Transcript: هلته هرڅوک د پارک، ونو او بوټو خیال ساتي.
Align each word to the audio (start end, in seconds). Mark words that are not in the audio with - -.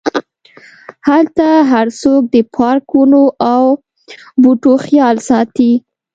هلته 1.09 1.47
هرڅوک 1.71 2.21
د 2.35 2.37
پارک، 2.55 2.85
ونو 2.93 3.23
او 3.51 3.63
بوټو 4.41 4.73
خیال 4.85 5.15
ساتي. 5.29 5.71